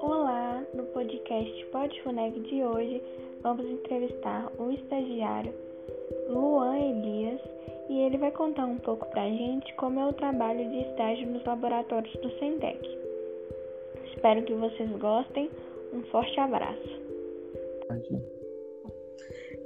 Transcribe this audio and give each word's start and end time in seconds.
Olá, 0.00 0.66
no 0.74 0.82
podcast 0.86 1.66
Pode 1.66 2.02
Funeg 2.02 2.40
de 2.40 2.64
hoje 2.64 3.00
vamos 3.40 3.64
entrevistar 3.64 4.50
o 4.58 4.72
estagiário 4.72 5.54
Luan 6.28 6.76
Elias 6.76 7.40
e 7.88 8.00
ele 8.00 8.18
vai 8.18 8.32
contar 8.32 8.66
um 8.66 8.78
pouco 8.78 9.06
pra 9.10 9.28
gente 9.28 9.72
como 9.74 10.00
é 10.00 10.06
o 10.08 10.12
trabalho 10.12 10.68
de 10.68 10.80
estágio 10.80 11.28
nos 11.28 11.44
laboratórios 11.44 12.12
do 12.20 12.30
Sentec. 12.40 12.80
Espero 14.12 14.42
que 14.42 14.54
vocês 14.54 14.90
gostem. 14.98 15.48
Um 15.92 16.02
forte 16.10 16.40
abraço. 16.40 17.00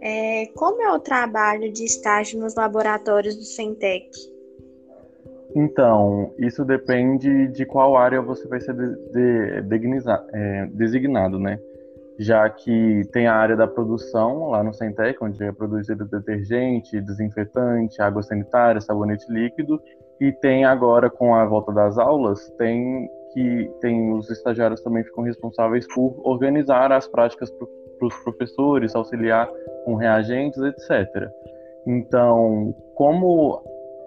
É, 0.02 0.46
como 0.54 0.82
é 0.82 0.92
o 0.92 1.00
trabalho 1.00 1.72
de 1.72 1.84
estágio 1.84 2.38
nos 2.38 2.54
laboratórios 2.54 3.34
do 3.36 3.44
Centec? 3.44 4.33
Então, 5.54 6.34
isso 6.36 6.64
depende 6.64 7.46
de 7.48 7.64
qual 7.64 7.96
área 7.96 8.20
você 8.20 8.46
vai 8.48 8.60
ser 8.60 8.74
de, 8.74 8.96
de, 9.12 9.78
é, 10.32 10.66
designado, 10.66 11.38
né? 11.38 11.60
Já 12.18 12.48
que 12.48 13.02
tem 13.12 13.26
a 13.26 13.34
área 13.34 13.56
da 13.56 13.66
produção 13.66 14.50
lá 14.50 14.62
no 14.62 14.74
Centec, 14.74 15.22
onde 15.22 15.42
é 15.42 15.52
produzido 15.52 16.04
detergente, 16.04 17.00
desinfetante, 17.00 18.02
água 18.02 18.22
sanitária, 18.22 18.80
sabonete 18.80 19.30
líquido, 19.32 19.80
e 20.20 20.32
tem 20.32 20.64
agora 20.64 21.08
com 21.08 21.34
a 21.34 21.44
volta 21.44 21.72
das 21.72 21.98
aulas, 21.98 22.48
tem 22.58 23.08
que 23.32 23.68
tem 23.80 24.12
os 24.12 24.30
estagiários 24.30 24.80
também 24.80 25.02
ficam 25.02 25.24
responsáveis 25.24 25.86
por 25.92 26.20
organizar 26.24 26.92
as 26.92 27.08
práticas 27.08 27.50
para 27.50 28.06
os 28.06 28.14
professores, 28.22 28.94
auxiliar 28.94 29.48
com 29.84 29.96
reagentes, 29.96 30.56
etc. 30.62 31.28
Então, 31.84 32.74
como 32.94 33.60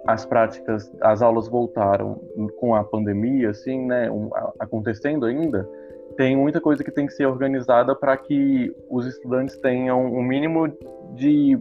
as 0.05 0.25
práticas, 0.25 0.93
as 1.01 1.21
aulas 1.21 1.47
voltaram 1.47 2.21
com 2.59 2.75
a 2.75 2.83
pandemia, 2.83 3.49
assim, 3.49 3.85
né, 3.85 4.09
um, 4.09 4.29
acontecendo 4.59 5.25
ainda, 5.25 5.67
tem 6.15 6.35
muita 6.35 6.59
coisa 6.59 6.83
que 6.83 6.91
tem 6.91 7.05
que 7.05 7.13
ser 7.13 7.25
organizada 7.25 7.95
para 7.95 8.17
que 8.17 8.73
os 8.89 9.05
estudantes 9.05 9.57
tenham 9.57 10.11
o 10.11 10.19
um 10.19 10.23
mínimo 10.23 10.67
de 11.13 11.57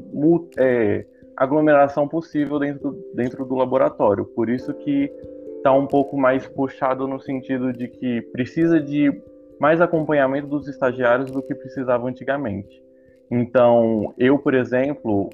é, 0.58 1.04
aglomeração 1.36 2.08
possível 2.08 2.58
dentro, 2.58 2.96
dentro 3.14 3.44
do 3.44 3.54
laboratório. 3.54 4.24
Por 4.24 4.48
isso 4.48 4.72
que 4.72 5.12
está 5.56 5.72
um 5.72 5.86
pouco 5.86 6.16
mais 6.16 6.46
puxado 6.46 7.06
no 7.06 7.20
sentido 7.20 7.72
de 7.72 7.88
que 7.88 8.22
precisa 8.32 8.80
de 8.80 9.12
mais 9.58 9.80
acompanhamento 9.80 10.46
dos 10.46 10.68
estagiários 10.68 11.30
do 11.30 11.42
que 11.42 11.54
precisava 11.54 12.08
antigamente. 12.08 12.82
Então, 13.30 14.14
eu, 14.16 14.38
por 14.38 14.54
exemplo, 14.54 15.28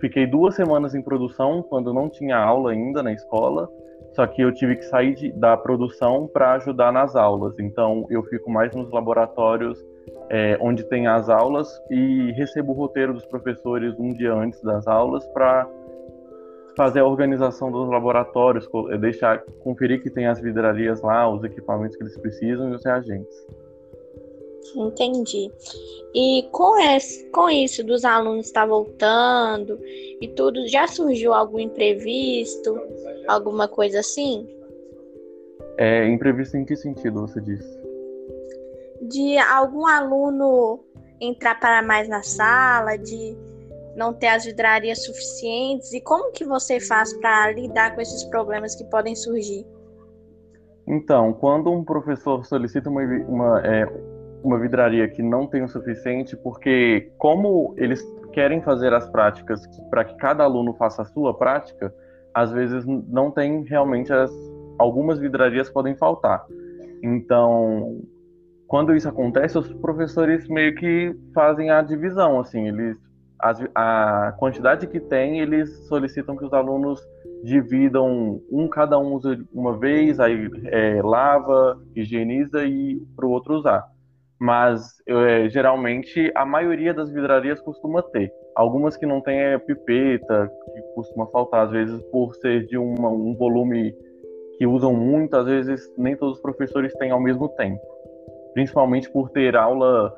fiquei 0.00 0.26
duas 0.26 0.54
semanas 0.54 0.94
em 0.94 1.02
produção 1.02 1.62
quando 1.62 1.92
não 1.92 2.08
tinha 2.08 2.36
aula 2.36 2.72
ainda 2.72 3.02
na 3.02 3.12
escola, 3.12 3.68
só 4.12 4.26
que 4.26 4.40
eu 4.40 4.52
tive 4.52 4.76
que 4.76 4.84
sair 4.84 5.14
de, 5.14 5.32
da 5.32 5.56
produção 5.56 6.26
para 6.26 6.54
ajudar 6.54 6.92
nas 6.92 7.14
aulas. 7.14 7.58
Então, 7.58 8.06
eu 8.08 8.22
fico 8.24 8.50
mais 8.50 8.74
nos 8.74 8.90
laboratórios 8.90 9.78
é, 10.30 10.56
onde 10.60 10.84
tem 10.84 11.06
as 11.06 11.28
aulas 11.28 11.68
e 11.90 12.32
recebo 12.32 12.72
o 12.72 12.74
roteiro 12.74 13.12
dos 13.12 13.26
professores 13.26 13.94
um 13.98 14.12
dia 14.12 14.32
antes 14.32 14.60
das 14.62 14.86
aulas 14.86 15.26
para 15.28 15.68
fazer 16.76 17.00
a 17.00 17.06
organização 17.06 17.70
dos 17.70 17.88
laboratórios, 17.88 18.68
é, 18.90 18.98
deixar 18.98 19.42
conferir 19.62 20.02
que 20.02 20.10
tem 20.10 20.26
as 20.26 20.40
vidrarias 20.40 21.00
lá, 21.00 21.28
os 21.28 21.42
equipamentos 21.42 21.96
que 21.96 22.02
eles 22.02 22.18
precisam 22.18 22.70
e 22.70 22.74
os 22.74 22.84
reagentes. 22.84 23.46
Entendi. 24.74 25.50
E 26.14 26.48
com, 26.50 26.78
esse, 26.78 27.28
com 27.30 27.48
isso 27.48 27.84
dos 27.84 28.04
alunos 28.04 28.46
estar 28.46 28.62
tá 28.62 28.66
voltando 28.66 29.78
e 30.20 30.28
tudo, 30.28 30.66
já 30.66 30.86
surgiu 30.86 31.34
algum 31.34 31.58
imprevisto, 31.58 32.80
alguma 33.28 33.68
coisa 33.68 34.00
assim? 34.00 34.48
É, 35.78 36.06
imprevisto 36.08 36.56
em 36.56 36.64
que 36.64 36.74
sentido 36.74 37.20
você 37.20 37.40
disse? 37.40 37.78
De 39.02 39.36
algum 39.38 39.86
aluno 39.86 40.80
entrar 41.20 41.60
para 41.60 41.82
mais 41.82 42.08
na 42.08 42.22
sala, 42.22 42.96
de 42.96 43.36
não 43.94 44.12
ter 44.12 44.28
as 44.28 44.44
vidrarias 44.44 45.04
suficientes 45.04 45.92
e 45.92 46.00
como 46.00 46.32
que 46.32 46.44
você 46.44 46.78
faz 46.78 47.12
para 47.14 47.52
lidar 47.52 47.94
com 47.94 48.00
esses 48.00 48.24
problemas 48.24 48.74
que 48.74 48.84
podem 48.84 49.14
surgir? 49.14 49.66
Então, 50.86 51.32
quando 51.32 51.70
um 51.70 51.82
professor 51.82 52.44
solicita 52.44 52.88
uma, 52.88 53.02
uma, 53.02 53.60
é, 53.66 53.86
uma 54.46 54.58
vidraria 54.58 55.08
que 55.08 55.22
não 55.22 55.46
tem 55.46 55.64
o 55.64 55.68
suficiente, 55.68 56.36
porque 56.36 57.10
como 57.18 57.74
eles 57.76 58.00
querem 58.32 58.62
fazer 58.62 58.92
as 58.94 59.08
práticas 59.08 59.60
para 59.90 60.04
que 60.04 60.14
cada 60.16 60.44
aluno 60.44 60.72
faça 60.74 61.02
a 61.02 61.04
sua 61.04 61.34
prática, 61.36 61.92
às 62.32 62.52
vezes 62.52 62.84
não 62.86 63.30
tem 63.30 63.62
realmente 63.64 64.12
as 64.12 64.30
algumas 64.78 65.18
vidrarias 65.18 65.70
podem 65.70 65.96
faltar. 65.96 66.44
Então, 67.02 68.00
quando 68.68 68.94
isso 68.94 69.08
acontece, 69.08 69.58
os 69.58 69.72
professores 69.74 70.46
meio 70.48 70.74
que 70.74 71.16
fazem 71.34 71.70
a 71.70 71.80
divisão, 71.82 72.38
assim, 72.38 72.68
eles 72.68 72.96
as, 73.38 73.62
a 73.74 74.34
quantidade 74.38 74.86
que 74.86 75.00
tem, 75.00 75.40
eles 75.40 75.70
solicitam 75.88 76.36
que 76.36 76.44
os 76.44 76.52
alunos 76.52 77.00
dividam 77.42 78.40
um 78.50 78.68
cada 78.68 78.98
um 78.98 79.14
usa 79.14 79.38
uma 79.52 79.76
vez, 79.76 80.20
aí 80.20 80.48
é, 80.64 81.02
lava, 81.02 81.80
higieniza 81.94 82.64
e 82.64 82.96
para 83.14 83.26
o 83.26 83.30
outro 83.30 83.54
usar. 83.54 83.95
Mas 84.38 84.82
é, 85.08 85.48
geralmente 85.48 86.30
a 86.34 86.44
maioria 86.44 86.92
das 86.92 87.10
vidrarias 87.10 87.60
costuma 87.60 88.02
ter. 88.02 88.32
Algumas 88.54 88.96
que 88.96 89.06
não 89.06 89.20
tem 89.20 89.38
é 89.38 89.58
pipeta, 89.58 90.50
que 90.74 90.82
costuma 90.94 91.26
faltar 91.26 91.66
às 91.66 91.70
vezes 91.70 92.02
por 92.10 92.34
ser 92.36 92.66
de 92.66 92.76
uma, 92.76 93.08
um 93.08 93.34
volume 93.34 93.94
que 94.58 94.66
usam 94.66 94.94
muito, 94.94 95.36
às 95.36 95.46
vezes 95.46 95.92
nem 95.96 96.16
todos 96.16 96.36
os 96.36 96.42
professores 96.42 96.92
têm 96.94 97.10
ao 97.10 97.20
mesmo 97.20 97.48
tempo. 97.50 97.80
Principalmente 98.54 99.10
por 99.10 99.30
ter 99.30 99.56
aula, 99.56 100.14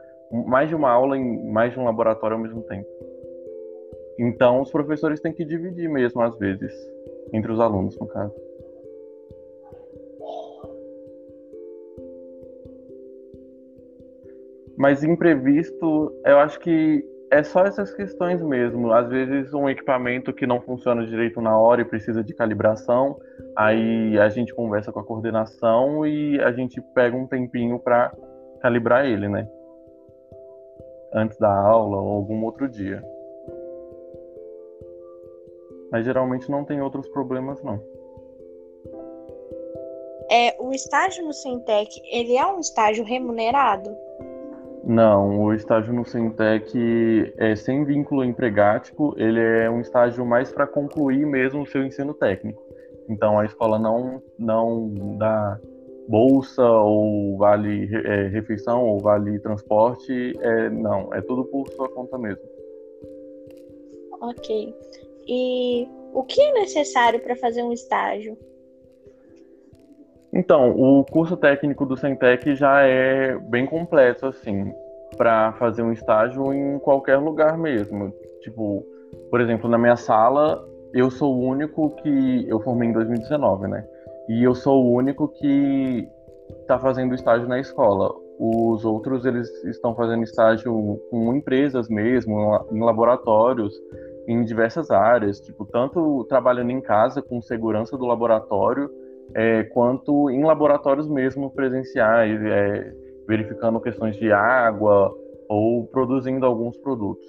mais 0.46 0.68
de 0.68 0.74
uma 0.74 0.90
aula 0.90 1.16
em 1.16 1.50
mais 1.50 1.72
de 1.72 1.78
um 1.78 1.84
laboratório 1.84 2.36
ao 2.36 2.42
mesmo 2.42 2.62
tempo. 2.62 2.86
Então, 4.18 4.60
os 4.60 4.70
professores 4.70 5.20
têm 5.20 5.32
que 5.32 5.44
dividir 5.44 5.88
mesmo, 5.88 6.20
às 6.22 6.36
vezes, 6.38 6.72
entre 7.32 7.52
os 7.52 7.60
alunos, 7.60 7.96
no 7.98 8.06
caso. 8.06 8.34
Mas 14.78 15.02
imprevisto, 15.02 16.12
eu 16.24 16.38
acho 16.38 16.60
que 16.60 17.04
é 17.32 17.42
só 17.42 17.64
essas 17.64 17.92
questões 17.92 18.40
mesmo. 18.40 18.92
Às 18.92 19.08
vezes, 19.08 19.52
um 19.52 19.68
equipamento 19.68 20.32
que 20.32 20.46
não 20.46 20.60
funciona 20.60 21.04
direito 21.04 21.40
na 21.40 21.58
hora 21.58 21.82
e 21.82 21.84
precisa 21.84 22.22
de 22.22 22.32
calibração, 22.32 23.18
aí 23.56 24.16
a 24.18 24.28
gente 24.28 24.54
conversa 24.54 24.92
com 24.92 25.00
a 25.00 25.04
coordenação 25.04 26.06
e 26.06 26.40
a 26.40 26.52
gente 26.52 26.80
pega 26.94 27.16
um 27.16 27.26
tempinho 27.26 27.80
para 27.80 28.14
calibrar 28.60 29.04
ele, 29.04 29.28
né? 29.28 29.48
Antes 31.12 31.36
da 31.38 31.52
aula 31.52 31.96
ou 31.96 32.12
algum 32.12 32.44
outro 32.44 32.68
dia. 32.68 33.02
Mas 35.90 36.04
geralmente 36.04 36.48
não 36.48 36.64
tem 36.64 36.80
outros 36.80 37.08
problemas, 37.08 37.60
não. 37.64 37.82
É, 40.30 40.54
o 40.60 40.72
estágio 40.72 41.24
no 41.24 41.32
Sintec, 41.32 42.00
ele 42.12 42.36
é 42.36 42.46
um 42.46 42.60
estágio 42.60 43.02
remunerado? 43.02 44.07
Não, 44.88 45.42
o 45.42 45.52
estágio 45.52 45.92
no 45.92 46.02
Sintec 46.02 46.72
é 47.36 47.54
sem 47.54 47.84
vínculo 47.84 48.24
empregático, 48.24 49.14
ele 49.18 49.38
é 49.38 49.68
um 49.68 49.82
estágio 49.82 50.24
mais 50.24 50.50
para 50.50 50.66
concluir 50.66 51.26
mesmo 51.26 51.60
o 51.60 51.66
seu 51.66 51.84
ensino 51.84 52.14
técnico. 52.14 52.62
Então 53.06 53.38
a 53.38 53.44
escola 53.44 53.78
não, 53.78 54.22
não 54.38 54.90
dá 55.18 55.60
bolsa 56.08 56.66
ou 56.66 57.36
vale 57.36 57.86
é, 57.94 58.28
refeição 58.28 58.82
ou 58.82 58.98
vale 58.98 59.38
transporte, 59.40 60.32
é, 60.40 60.70
não, 60.70 61.12
é 61.12 61.20
tudo 61.20 61.44
por 61.44 61.68
sua 61.68 61.90
conta 61.90 62.16
mesmo. 62.16 62.42
Ok. 64.22 64.74
E 65.26 65.86
o 66.14 66.22
que 66.22 66.40
é 66.40 66.52
necessário 66.54 67.20
para 67.20 67.36
fazer 67.36 67.62
um 67.62 67.74
estágio? 67.74 68.38
Então, 70.38 70.70
o 70.70 71.04
curso 71.04 71.36
técnico 71.36 71.84
do 71.84 71.96
Centec 71.96 72.54
já 72.54 72.82
é 72.82 73.36
bem 73.36 73.66
completo, 73.66 74.26
assim, 74.26 74.72
para 75.16 75.52
fazer 75.54 75.82
um 75.82 75.90
estágio 75.90 76.52
em 76.54 76.78
qualquer 76.78 77.16
lugar 77.16 77.58
mesmo. 77.58 78.12
Tipo, 78.40 78.86
por 79.32 79.40
exemplo, 79.40 79.68
na 79.68 79.76
minha 79.76 79.96
sala, 79.96 80.64
eu 80.94 81.10
sou 81.10 81.34
o 81.34 81.40
único 81.40 81.90
que. 81.96 82.48
Eu 82.48 82.60
formei 82.60 82.88
em 82.88 82.92
2019, 82.92 83.66
né? 83.66 83.84
E 84.28 84.44
eu 84.44 84.54
sou 84.54 84.84
o 84.84 84.92
único 84.92 85.26
que 85.26 86.08
está 86.60 86.78
fazendo 86.78 87.16
estágio 87.16 87.48
na 87.48 87.58
escola. 87.58 88.08
Os 88.38 88.84
outros, 88.84 89.24
eles 89.24 89.48
estão 89.64 89.92
fazendo 89.96 90.22
estágio 90.22 91.00
com 91.10 91.34
empresas 91.34 91.88
mesmo, 91.88 92.64
em 92.70 92.78
laboratórios 92.78 93.74
em 94.28 94.44
diversas 94.44 94.90
áreas, 94.90 95.40
tipo, 95.40 95.64
tanto 95.64 96.22
trabalhando 96.28 96.70
em 96.70 96.82
casa 96.82 97.22
com 97.22 97.40
segurança 97.40 97.96
do 97.96 98.04
laboratório, 98.04 98.88
é, 99.34 99.64
quanto 99.64 100.30
em 100.30 100.42
laboratórios 100.44 101.08
mesmo 101.08 101.50
presenciais, 101.50 102.40
é, 102.42 102.92
verificando 103.26 103.80
questões 103.80 104.16
de 104.16 104.32
água 104.32 105.14
ou 105.48 105.86
produzindo 105.86 106.46
alguns 106.46 106.76
produtos. 106.78 107.26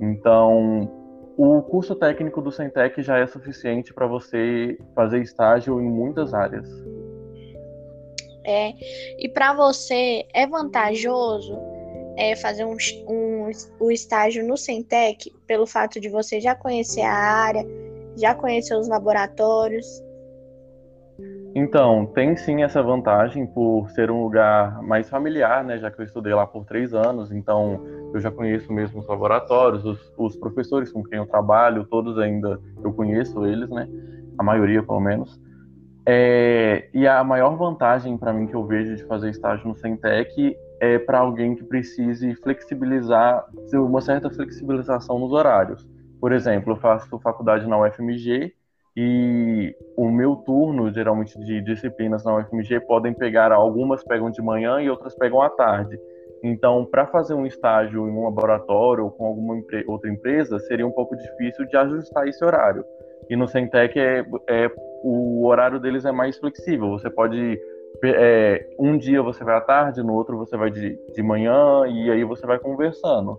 Então, 0.00 0.90
o 1.36 1.62
curso 1.62 1.94
técnico 1.94 2.40
do 2.40 2.50
Centec 2.50 3.02
já 3.02 3.18
é 3.18 3.26
suficiente 3.26 3.92
para 3.92 4.06
você 4.06 4.78
fazer 4.94 5.20
estágio 5.20 5.80
em 5.80 5.88
muitas 5.88 6.32
áreas. 6.32 6.68
É, 8.44 8.72
e 9.18 9.28
para 9.28 9.52
você 9.52 10.24
é 10.32 10.46
vantajoso 10.46 11.58
é, 12.16 12.34
fazer 12.36 12.64
um, 12.64 12.76
um, 13.08 13.50
o 13.80 13.90
estágio 13.90 14.46
no 14.46 14.56
Centec 14.56 15.30
pelo 15.46 15.66
fato 15.66 16.00
de 16.00 16.08
você 16.08 16.40
já 16.40 16.54
conhecer 16.54 17.02
a 17.02 17.12
área, 17.12 17.66
já 18.16 18.34
conhecer 18.34 18.74
os 18.76 18.88
laboratórios? 18.88 19.86
Então, 21.54 22.04
tem 22.06 22.36
sim 22.36 22.62
essa 22.62 22.82
vantagem 22.82 23.46
por 23.46 23.88
ser 23.90 24.10
um 24.10 24.22
lugar 24.22 24.82
mais 24.82 25.08
familiar, 25.08 25.64
né? 25.64 25.78
Já 25.78 25.90
que 25.90 26.00
eu 26.00 26.04
estudei 26.04 26.34
lá 26.34 26.46
por 26.46 26.66
três 26.66 26.92
anos, 26.92 27.32
então 27.32 27.80
eu 28.12 28.20
já 28.20 28.30
conheço 28.30 28.70
mesmo 28.72 29.00
os 29.00 29.06
laboratórios, 29.06 29.84
os, 29.84 30.12
os 30.18 30.36
professores 30.36 30.92
com 30.92 31.02
quem 31.02 31.18
eu 31.18 31.26
trabalho, 31.26 31.86
todos 31.86 32.18
ainda 32.18 32.60
eu 32.84 32.92
conheço 32.92 33.46
eles, 33.46 33.70
né? 33.70 33.88
A 34.36 34.42
maioria, 34.42 34.82
pelo 34.82 35.00
menos. 35.00 35.40
É, 36.04 36.88
e 36.92 37.06
a 37.06 37.24
maior 37.24 37.56
vantagem 37.56 38.16
para 38.16 38.32
mim 38.32 38.46
que 38.46 38.54
eu 38.54 38.64
vejo 38.64 38.94
de 38.94 39.04
fazer 39.04 39.30
estágio 39.30 39.66
no 39.66 39.74
Centec 39.74 40.56
é 40.78 40.98
para 40.98 41.18
alguém 41.18 41.54
que 41.54 41.64
precise 41.64 42.34
flexibilizar, 42.36 43.44
uma 43.72 44.00
certa 44.00 44.30
flexibilização 44.30 45.18
nos 45.18 45.32
horários. 45.32 45.88
Por 46.20 46.32
exemplo, 46.32 46.74
eu 46.74 46.76
faço 46.76 47.18
faculdade 47.18 47.66
na 47.66 47.78
UFMG 47.80 48.54
e 48.96 49.76
o 49.94 50.10
meu 50.10 50.36
turno, 50.36 50.90
geralmente 50.90 51.38
de 51.38 51.60
disciplinas 51.60 52.24
na 52.24 52.36
UFMG, 52.36 52.80
podem 52.80 53.12
pegar, 53.12 53.52
algumas 53.52 54.02
pegam 54.02 54.30
de 54.30 54.40
manhã 54.40 54.80
e 54.80 54.88
outras 54.88 55.14
pegam 55.14 55.42
à 55.42 55.50
tarde. 55.50 56.00
Então, 56.42 56.86
para 56.86 57.06
fazer 57.06 57.34
um 57.34 57.44
estágio 57.44 58.08
em 58.08 58.12
um 58.12 58.24
laboratório 58.24 59.04
ou 59.04 59.10
com 59.10 59.26
alguma 59.26 59.62
outra 59.86 60.10
empresa, 60.10 60.58
seria 60.60 60.86
um 60.86 60.92
pouco 60.92 61.14
difícil 61.16 61.66
de 61.66 61.76
ajustar 61.76 62.26
esse 62.26 62.42
horário. 62.42 62.84
E 63.28 63.36
no 63.36 63.46
Centec 63.46 63.98
é, 63.98 64.24
é 64.48 64.70
o 65.02 65.46
horário 65.46 65.78
deles 65.78 66.04
é 66.04 66.12
mais 66.12 66.38
flexível. 66.38 66.90
Você 66.90 67.10
pode 67.10 67.60
é, 68.04 68.66
um 68.78 68.96
dia 68.96 69.22
você 69.22 69.42
vai 69.44 69.56
à 69.56 69.60
tarde, 69.60 70.02
no 70.02 70.14
outro 70.14 70.36
você 70.38 70.56
vai 70.56 70.70
de, 70.70 70.98
de 71.14 71.22
manhã 71.22 71.86
e 71.86 72.10
aí 72.10 72.24
você 72.24 72.46
vai 72.46 72.58
conversando. 72.58 73.38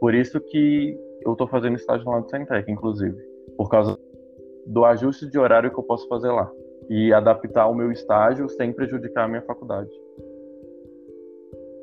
Por 0.00 0.14
isso 0.14 0.40
que 0.40 0.98
eu 1.22 1.32
estou 1.32 1.46
fazendo 1.46 1.76
estágio 1.76 2.08
lá 2.08 2.20
no 2.20 2.28
Centec, 2.28 2.70
inclusive, 2.70 3.16
por 3.56 3.68
causa 3.68 3.98
do 4.66 4.84
ajuste 4.84 5.26
de 5.26 5.38
horário 5.38 5.70
que 5.70 5.78
eu 5.78 5.84
posso 5.84 6.06
fazer 6.08 6.30
lá 6.30 6.50
e 6.88 7.12
adaptar 7.12 7.66
o 7.68 7.74
meu 7.74 7.92
estágio 7.92 8.48
sem 8.48 8.72
prejudicar 8.72 9.24
a 9.24 9.28
minha 9.28 9.42
faculdade. 9.42 9.90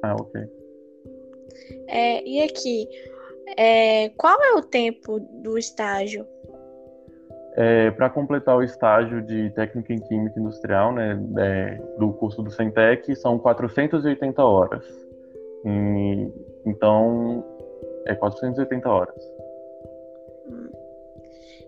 Ah, 0.04 0.16
ok. 0.20 0.42
É, 1.88 2.28
e 2.28 2.42
aqui, 2.44 2.88
é, 3.58 4.10
qual 4.10 4.38
é 4.44 4.54
o 4.54 4.62
tempo 4.62 5.20
do 5.20 5.58
estágio? 5.58 6.26
É, 7.58 7.90
para 7.92 8.10
completar 8.10 8.58
o 8.58 8.64
estágio 8.64 9.22
de 9.22 9.50
técnica 9.52 9.94
em 9.94 10.00
química 10.00 10.40
industrial, 10.40 10.92
né, 10.92 11.18
é, 11.38 11.82
do 11.98 12.12
curso 12.14 12.44
do 12.44 12.52
Centec, 12.52 13.16
são 13.16 13.40
480 13.40 14.44
horas. 14.44 14.86
E, 15.64 16.32
então, 16.66 17.46
é 18.06 18.14
480 18.14 18.90
horas. 18.90 19.35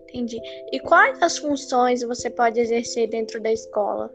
Entendi. 0.08 0.40
E 0.72 0.80
quais 0.80 1.22
as 1.22 1.38
funções 1.38 2.02
você 2.02 2.30
pode 2.30 2.58
exercer 2.58 3.08
dentro 3.08 3.40
da 3.40 3.52
escola? 3.52 4.10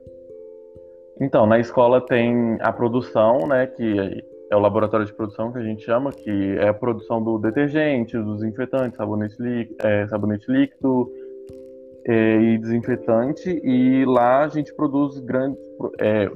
Então, 1.22 1.46
na 1.46 1.60
escola 1.60 2.02
tem 2.02 2.58
a 2.60 2.72
produção, 2.74 3.48
né, 3.48 3.68
que 3.68 4.24
é 4.52 4.56
o 4.56 4.60
laboratório 4.60 5.06
de 5.06 5.14
produção 5.14 5.52
que 5.52 5.60
a 5.60 5.64
gente 5.64 5.84
chama, 5.84 6.12
que 6.12 6.58
é 6.58 6.68
a 6.68 6.74
produção 6.74 7.24
do 7.24 7.38
detergente, 7.38 8.18
dos 8.18 8.40
desinfetantes, 8.40 8.98
sabonete, 8.98 9.36
é, 9.80 10.08
sabonete 10.08 10.52
líquido, 10.52 11.12
é, 12.06 12.42
e 12.42 12.58
desinfetante 12.58 13.50
e 13.64 14.04
lá 14.06 14.44
a 14.44 14.48
gente 14.50 14.74
produz 14.76 15.20
grandes 15.20 15.58
é, 16.00 16.30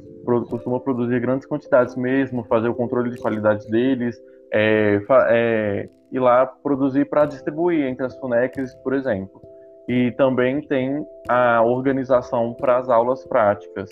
costuma 0.50 0.80
produzir 0.80 1.20
grandes 1.20 1.46
quantidades 1.46 1.96
mesmo 1.96 2.46
fazer 2.46 2.70
o 2.70 2.74
controle 2.74 3.10
de 3.10 3.18
qualidade 3.18 3.70
deles 3.70 4.18
é, 4.54 5.02
é, 5.30 5.90
e 6.12 6.20
lá 6.20 6.46
produzir 6.46 7.06
para 7.06 7.26
distribuir 7.26 7.86
entre 7.86 8.06
as 8.06 8.18
FUNECs 8.20 8.74
por 8.76 8.94
exemplo 8.94 9.42
e 9.88 10.12
também 10.12 10.62
tem 10.62 11.06
a 11.30 11.62
organização 11.64 12.54
para 12.54 12.78
as 12.78 12.90
aulas 12.90 13.26
práticas 13.26 13.90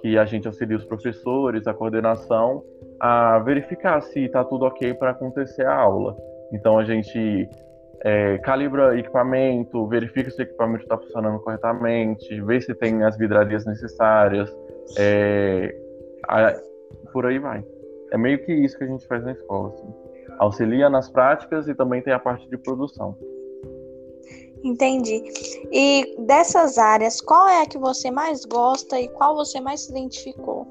que 0.00 0.18
a 0.18 0.24
gente 0.24 0.46
auxilia 0.46 0.76
os 0.76 0.84
professores 0.84 1.66
a 1.66 1.74
coordenação 1.74 2.62
a 2.98 3.38
verificar 3.40 4.00
se 4.02 4.24
está 4.24 4.44
tudo 4.44 4.64
ok 4.64 4.94
para 4.94 5.10
acontecer 5.10 5.66
a 5.66 5.74
aula 5.74 6.16
então 6.52 6.78
a 6.78 6.84
gente 6.84 7.48
é, 8.02 8.38
calibra 8.38 8.98
equipamento, 8.98 9.86
verifica 9.86 10.30
se 10.30 10.40
o 10.40 10.42
equipamento 10.42 10.84
está 10.84 10.96
funcionando 10.96 11.38
corretamente, 11.40 12.40
vê 12.42 12.60
se 12.60 12.74
tem 12.74 13.02
as 13.02 13.16
vidrarias 13.16 13.66
necessárias, 13.66 14.50
é, 14.98 15.74
a, 16.26 16.54
por 17.12 17.26
aí 17.26 17.38
vai. 17.38 17.64
É 18.12 18.18
meio 18.18 18.44
que 18.44 18.52
isso 18.52 18.76
que 18.78 18.84
a 18.84 18.86
gente 18.86 19.06
faz 19.06 19.22
na 19.24 19.32
escola. 19.32 19.68
Assim. 19.68 19.94
Auxilia 20.40 20.88
nas 20.88 21.10
práticas 21.10 21.68
e 21.68 21.74
também 21.74 22.00
tem 22.00 22.14
a 22.14 22.18
parte 22.18 22.48
de 22.48 22.56
produção. 22.56 23.16
Entendi. 24.64 25.22
E 25.70 26.16
dessas 26.26 26.78
áreas, 26.78 27.20
qual 27.20 27.46
é 27.46 27.62
a 27.62 27.66
que 27.66 27.78
você 27.78 28.10
mais 28.10 28.44
gosta 28.46 28.98
e 28.98 29.08
qual 29.08 29.36
você 29.36 29.60
mais 29.60 29.82
se 29.82 29.90
identificou? 29.90 30.66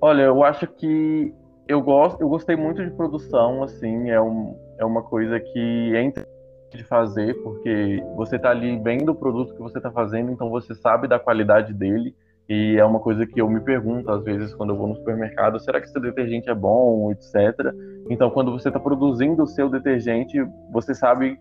Olha, 0.00 0.22
eu 0.22 0.44
acho 0.44 0.68
que 0.68 1.34
eu 1.66 1.82
gosto, 1.82 2.20
eu 2.20 2.28
gostei 2.28 2.54
muito 2.54 2.84
de 2.84 2.90
produção, 2.92 3.64
assim, 3.64 4.08
é, 4.10 4.20
um, 4.20 4.56
é 4.78 4.84
uma 4.84 5.02
coisa 5.02 5.40
que 5.40 5.96
é 5.96 6.02
interessante 6.02 6.36
de 6.72 6.84
fazer, 6.84 7.34
porque 7.42 8.02
você 8.14 8.36
está 8.36 8.50
ali 8.50 8.78
vendo 8.78 9.10
o 9.10 9.14
produto 9.14 9.54
que 9.54 9.62
você 9.62 9.78
está 9.78 9.90
fazendo, 9.90 10.30
então 10.30 10.48
você 10.48 10.74
sabe 10.74 11.08
da 11.08 11.18
qualidade 11.18 11.72
dele, 11.72 12.14
e 12.48 12.76
é 12.78 12.84
uma 12.84 13.00
coisa 13.00 13.26
que 13.26 13.40
eu 13.40 13.48
me 13.48 13.60
pergunto 13.60 14.10
às 14.10 14.22
vezes 14.22 14.54
quando 14.54 14.70
eu 14.70 14.76
vou 14.76 14.86
no 14.86 14.96
supermercado, 14.96 15.58
será 15.58 15.80
que 15.80 15.86
esse 15.86 16.00
detergente 16.00 16.48
é 16.48 16.54
bom, 16.54 17.10
etc. 17.10 17.72
Então, 18.08 18.30
quando 18.30 18.52
você 18.52 18.68
está 18.68 18.78
produzindo 18.78 19.42
o 19.42 19.46
seu 19.46 19.68
detergente, 19.68 20.38
você 20.72 20.94
sabe 20.94 21.38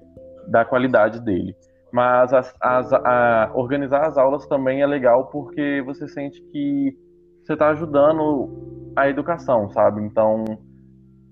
da 0.47 0.65
qualidade 0.65 1.21
dele. 1.21 1.55
Mas 1.91 2.33
as, 2.33 2.53
as, 2.59 2.91
a, 2.91 3.51
organizar 3.53 4.07
as 4.07 4.17
aulas 4.17 4.45
também 4.47 4.81
é 4.81 4.87
legal 4.87 5.27
porque 5.27 5.81
você 5.85 6.07
sente 6.07 6.41
que 6.51 6.97
você 7.43 7.53
está 7.53 7.69
ajudando 7.69 8.91
a 8.95 9.07
educação, 9.07 9.69
sabe? 9.69 10.01
Então 10.01 10.43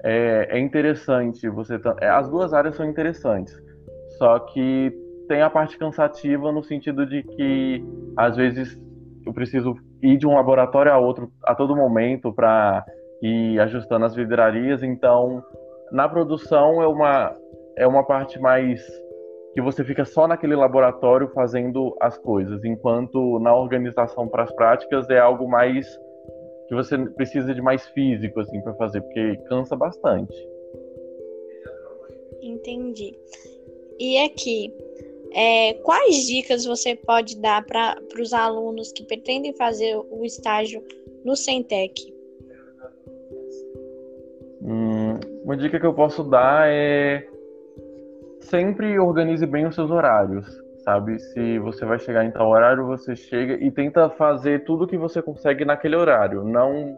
é, 0.03 0.57
é 0.57 0.59
interessante 0.59 1.49
você. 1.49 1.79
É, 1.99 2.09
as 2.09 2.29
duas 2.29 2.53
áreas 2.53 2.75
são 2.75 2.85
interessantes, 2.85 3.59
só 4.17 4.37
que 4.39 4.93
tem 5.27 5.41
a 5.41 5.49
parte 5.49 5.77
cansativa 5.77 6.51
no 6.51 6.63
sentido 6.63 7.05
de 7.05 7.23
que 7.23 7.83
às 8.15 8.35
vezes 8.35 8.79
eu 9.25 9.33
preciso 9.33 9.75
ir 10.01 10.17
de 10.17 10.27
um 10.27 10.35
laboratório 10.35 10.91
a 10.91 10.97
outro 10.97 11.31
a 11.43 11.55
todo 11.55 11.75
momento 11.75 12.33
para 12.33 12.85
ir 13.21 13.59
ajustando 13.59 14.05
as 14.05 14.15
vidrarias. 14.15 14.83
Então, 14.83 15.43
na 15.91 16.07
produção 16.07 16.81
é 16.81 16.87
uma 16.87 17.35
é 17.77 17.87
uma 17.87 18.05
parte 18.05 18.39
mais 18.39 18.79
que 19.53 19.61
você 19.61 19.83
fica 19.83 20.03
só 20.03 20.27
naquele 20.27 20.55
laboratório 20.55 21.27
fazendo 21.29 21.95
as 22.01 22.17
coisas, 22.17 22.63
enquanto 22.63 23.39
na 23.39 23.55
organização 23.55 24.27
para 24.27 24.43
as 24.43 24.51
práticas 24.53 25.09
é 25.09 25.19
algo 25.19 25.47
mais 25.47 25.87
que 26.67 26.75
você 26.75 26.97
precisa 26.97 27.53
de 27.53 27.61
mais 27.61 27.87
físico 27.89 28.39
assim 28.39 28.61
para 28.61 28.73
fazer, 28.75 29.01
porque 29.01 29.37
cansa 29.47 29.75
bastante. 29.75 30.35
Entendi. 32.41 33.15
E 33.99 34.17
aqui, 34.23 34.73
é, 35.33 35.73
quais 35.83 36.25
dicas 36.25 36.65
você 36.65 36.95
pode 36.95 37.39
dar 37.39 37.65
para 37.65 37.97
os 38.19 38.33
alunos 38.33 38.91
que 38.91 39.03
pretendem 39.03 39.53
fazer 39.53 39.95
o 39.95 40.23
estágio 40.23 40.83
no 41.25 41.35
Centec? 41.35 42.13
Hum, 44.61 45.19
uma 45.43 45.57
dica 45.57 45.79
que 45.79 45.85
eu 45.85 45.93
posso 45.93 46.23
dar 46.23 46.69
é 46.69 47.27
sempre 48.41 48.97
organize 48.99 49.45
bem 49.45 49.65
os 49.65 49.75
seus 49.75 49.89
horários 49.89 50.63
sabe? 50.83 51.17
Se 51.19 51.59
você 51.59 51.85
vai 51.85 51.97
chegar 51.97 52.25
em 52.25 52.31
tal 52.31 52.49
horário, 52.49 52.85
você 52.85 53.15
chega 53.15 53.53
e 53.53 53.71
tenta 53.71 54.09
fazer 54.09 54.63
tudo 54.65 54.87
que 54.87 54.97
você 54.97 55.21
consegue 55.21 55.65
naquele 55.65 55.95
horário. 55.95 56.43
Não 56.43 56.97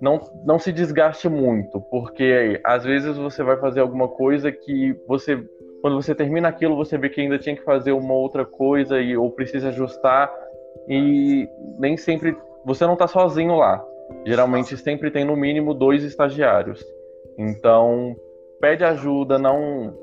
não, 0.00 0.18
não 0.46 0.58
se 0.58 0.72
desgaste 0.72 1.28
muito, 1.28 1.78
porque 1.90 2.58
às 2.64 2.84
vezes 2.84 3.18
você 3.18 3.42
vai 3.42 3.58
fazer 3.58 3.80
alguma 3.80 4.08
coisa 4.08 4.50
que 4.50 4.98
você 5.06 5.36
quando 5.80 6.00
você 6.00 6.14
termina 6.14 6.48
aquilo, 6.48 6.76
você 6.76 6.98
vê 6.98 7.08
que 7.08 7.20
ainda 7.20 7.38
tinha 7.38 7.56
que 7.56 7.64
fazer 7.64 7.92
uma 7.92 8.14
outra 8.14 8.44
coisa 8.44 9.00
e 9.00 9.16
ou 9.16 9.30
precisa 9.30 9.68
ajustar 9.68 10.30
e 10.88 11.48
nem 11.78 11.96
sempre 11.96 12.36
você 12.64 12.84
não 12.86 12.94
está 12.94 13.06
sozinho 13.06 13.56
lá. 13.56 13.84
Geralmente 14.26 14.76
sempre 14.76 15.10
tem 15.10 15.24
no 15.24 15.36
mínimo 15.36 15.72
dois 15.72 16.04
estagiários. 16.04 16.84
Então, 17.38 18.14
pede 18.60 18.84
ajuda, 18.84 19.38
não 19.38 19.94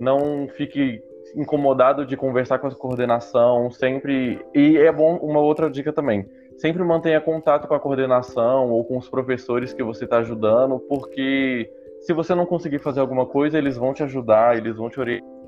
não 0.00 0.48
fique 0.48 1.02
incomodado 1.34 2.06
de 2.06 2.16
conversar 2.16 2.58
com 2.58 2.68
a 2.68 2.74
coordenação, 2.74 3.70
sempre. 3.70 4.40
E 4.54 4.76
é 4.76 4.92
bom 4.92 5.16
uma 5.16 5.40
outra 5.40 5.68
dica 5.68 5.92
também. 5.92 6.28
Sempre 6.56 6.82
mantenha 6.82 7.20
contato 7.20 7.68
com 7.68 7.74
a 7.74 7.80
coordenação 7.80 8.70
ou 8.70 8.84
com 8.84 8.96
os 8.96 9.08
professores 9.08 9.72
que 9.72 9.82
você 9.82 10.04
está 10.04 10.18
ajudando, 10.18 10.78
porque 10.80 11.70
se 12.00 12.12
você 12.12 12.34
não 12.34 12.46
conseguir 12.46 12.78
fazer 12.78 13.00
alguma 13.00 13.26
coisa, 13.26 13.58
eles 13.58 13.76
vão 13.76 13.92
te 13.92 14.02
ajudar, 14.02 14.56
eles 14.56 14.76
vão 14.76 14.88
te 14.88 14.98
orientar. 15.00 15.38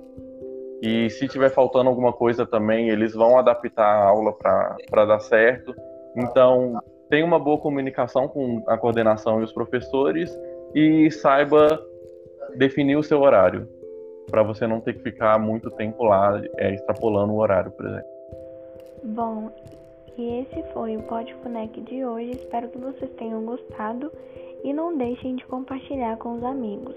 E 0.82 1.10
se 1.10 1.28
tiver 1.28 1.50
faltando 1.50 1.90
alguma 1.90 2.12
coisa 2.12 2.46
também, 2.46 2.88
eles 2.88 3.12
vão 3.12 3.38
adaptar 3.38 3.84
a 3.84 4.04
aula 4.06 4.32
para 4.32 5.04
dar 5.04 5.20
certo. 5.20 5.74
Então, 6.16 6.80
tenha 7.10 7.24
uma 7.24 7.38
boa 7.38 7.58
comunicação 7.58 8.26
com 8.28 8.62
a 8.66 8.78
coordenação 8.78 9.40
e 9.40 9.44
os 9.44 9.52
professores 9.52 10.36
e 10.74 11.10
saiba 11.10 11.84
definir 12.56 12.96
o 12.96 13.02
seu 13.02 13.20
horário, 13.20 13.68
para 14.30 14.42
você 14.42 14.66
não 14.66 14.80
ter 14.80 14.94
que 14.94 15.02
ficar 15.02 15.38
muito 15.38 15.70
tempo 15.72 16.04
lá 16.04 16.40
é, 16.56 16.72
extrapolando 16.72 17.34
o 17.34 17.38
horário, 17.38 17.70
por 17.72 17.86
exemplo. 17.86 18.10
Bom, 19.02 19.50
e 20.16 20.40
esse 20.40 20.62
foi 20.72 20.96
o 20.96 21.02
Podfunec 21.02 21.80
de 21.82 22.04
hoje. 22.04 22.30
Espero 22.32 22.68
que 22.68 22.78
vocês 22.78 23.10
tenham 23.18 23.44
gostado 23.44 24.10
e 24.64 24.72
não 24.72 24.96
deixem 24.96 25.36
de 25.36 25.46
compartilhar 25.46 26.16
com 26.18 26.36
os 26.36 26.44
amigos. 26.44 26.94